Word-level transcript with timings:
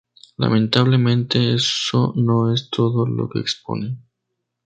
Lamentablemente, 0.37 1.53
eso 1.53 2.13
no 2.15 2.51
es 2.51 2.71
todo 2.71 3.05
lo 3.05 3.29
que 3.29 3.37
expone. 3.39 3.99